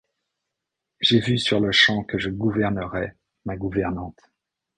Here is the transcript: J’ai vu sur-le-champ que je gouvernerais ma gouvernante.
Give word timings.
J’ai 0.99 1.19
vu 1.19 1.37
sur-le-champ 1.37 2.03
que 2.03 2.17
je 2.17 2.31
gouvernerais 2.31 3.15
ma 3.45 3.55
gouvernante. 3.55 4.17